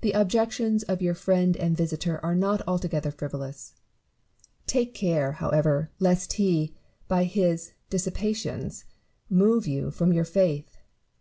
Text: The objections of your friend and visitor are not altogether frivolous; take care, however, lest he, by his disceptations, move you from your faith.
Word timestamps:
The 0.00 0.10
objections 0.10 0.82
of 0.82 1.00
your 1.00 1.14
friend 1.14 1.56
and 1.56 1.76
visitor 1.76 2.18
are 2.24 2.34
not 2.34 2.62
altogether 2.66 3.12
frivolous; 3.12 3.74
take 4.66 4.92
care, 4.92 5.34
however, 5.38 5.88
lest 6.00 6.32
he, 6.32 6.74
by 7.06 7.22
his 7.22 7.72
disceptations, 7.88 8.84
move 9.30 9.68
you 9.68 9.92
from 9.92 10.12
your 10.12 10.24
faith. 10.24 10.78